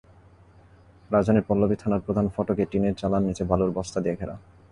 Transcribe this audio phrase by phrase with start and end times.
[1.11, 4.35] রাজধানীর পল্লবী থানার প্রধান ফটকে টিনের চালার নিচে বালুর বস্তা দিয়ে ঘেরা।